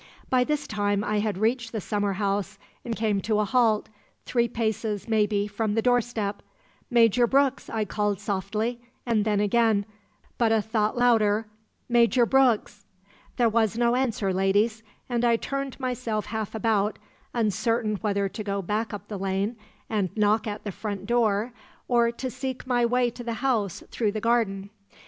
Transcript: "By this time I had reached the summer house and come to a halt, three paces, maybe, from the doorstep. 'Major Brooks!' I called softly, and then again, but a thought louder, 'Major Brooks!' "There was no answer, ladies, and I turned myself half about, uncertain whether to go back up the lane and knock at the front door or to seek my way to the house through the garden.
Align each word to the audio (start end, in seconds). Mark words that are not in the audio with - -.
"By 0.31 0.43
this 0.43 0.65
time 0.65 1.03
I 1.03 1.19
had 1.19 1.37
reached 1.37 1.71
the 1.71 1.79
summer 1.79 2.13
house 2.13 2.57
and 2.83 2.97
come 2.97 3.21
to 3.21 3.37
a 3.37 3.45
halt, 3.45 3.87
three 4.25 4.47
paces, 4.47 5.07
maybe, 5.07 5.45
from 5.45 5.75
the 5.75 5.81
doorstep. 5.83 6.41
'Major 6.89 7.27
Brooks!' 7.27 7.69
I 7.69 7.85
called 7.85 8.19
softly, 8.19 8.81
and 9.05 9.25
then 9.25 9.39
again, 9.39 9.85
but 10.39 10.51
a 10.51 10.59
thought 10.59 10.97
louder, 10.97 11.45
'Major 11.87 12.25
Brooks!' 12.25 12.83
"There 13.37 13.47
was 13.47 13.77
no 13.77 13.95
answer, 13.95 14.33
ladies, 14.33 14.81
and 15.07 15.23
I 15.23 15.35
turned 15.35 15.79
myself 15.79 16.25
half 16.25 16.55
about, 16.55 16.97
uncertain 17.35 17.97
whether 17.97 18.27
to 18.27 18.43
go 18.43 18.63
back 18.63 18.95
up 18.95 19.07
the 19.07 19.19
lane 19.19 19.55
and 19.87 20.09
knock 20.17 20.47
at 20.47 20.63
the 20.63 20.71
front 20.71 21.05
door 21.05 21.53
or 21.87 22.11
to 22.11 22.31
seek 22.31 22.65
my 22.65 22.87
way 22.87 23.11
to 23.11 23.23
the 23.23 23.35
house 23.45 23.83
through 23.91 24.13
the 24.13 24.19
garden. 24.19 24.71